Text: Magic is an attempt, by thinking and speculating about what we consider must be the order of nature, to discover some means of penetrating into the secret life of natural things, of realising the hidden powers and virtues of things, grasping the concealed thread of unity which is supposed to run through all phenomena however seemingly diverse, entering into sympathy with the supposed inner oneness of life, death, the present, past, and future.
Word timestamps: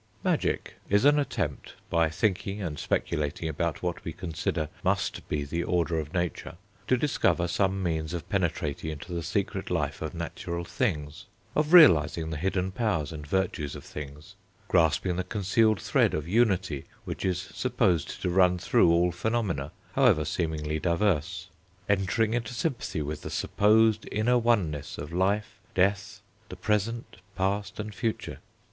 Magic 0.23 0.73
is 0.89 1.05
an 1.05 1.19
attempt, 1.19 1.75
by 1.91 2.09
thinking 2.09 2.59
and 2.59 2.79
speculating 2.79 3.47
about 3.47 3.83
what 3.83 4.03
we 4.03 4.11
consider 4.11 4.67
must 4.83 5.29
be 5.29 5.43
the 5.43 5.63
order 5.63 5.99
of 5.99 6.11
nature, 6.11 6.55
to 6.87 6.97
discover 6.97 7.47
some 7.47 7.83
means 7.83 8.11
of 8.11 8.27
penetrating 8.27 8.89
into 8.89 9.11
the 9.13 9.21
secret 9.21 9.69
life 9.69 10.01
of 10.01 10.15
natural 10.15 10.65
things, 10.65 11.27
of 11.55 11.71
realising 11.71 12.31
the 12.31 12.37
hidden 12.37 12.71
powers 12.71 13.11
and 13.11 13.27
virtues 13.27 13.75
of 13.75 13.83
things, 13.83 14.33
grasping 14.67 15.17
the 15.17 15.23
concealed 15.23 15.79
thread 15.79 16.15
of 16.15 16.27
unity 16.27 16.85
which 17.05 17.23
is 17.23 17.37
supposed 17.53 18.19
to 18.23 18.31
run 18.31 18.57
through 18.57 18.91
all 18.91 19.11
phenomena 19.11 19.71
however 19.93 20.25
seemingly 20.25 20.79
diverse, 20.79 21.47
entering 21.87 22.33
into 22.33 22.55
sympathy 22.55 23.03
with 23.03 23.21
the 23.21 23.29
supposed 23.29 24.09
inner 24.11 24.39
oneness 24.39 24.97
of 24.97 25.13
life, 25.13 25.59
death, 25.75 26.23
the 26.49 26.55
present, 26.55 27.17
past, 27.35 27.79
and 27.79 27.93
future. 27.93 28.39